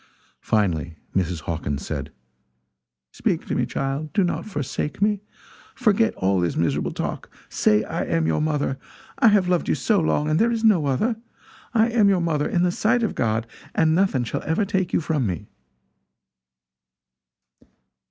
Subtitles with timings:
[0.41, 1.41] Finally Mrs.
[1.41, 2.11] Hawkins said:
[3.13, 5.21] "Speak to me, child do not forsake me.
[5.75, 7.29] Forget all this miserable talk.
[7.49, 8.79] Say I am your mother!
[9.19, 11.17] I have loved you so long, and there is no other.
[11.75, 13.45] I am your mother, in the sight of God,
[13.75, 15.49] and nothing shall ever take you from me!"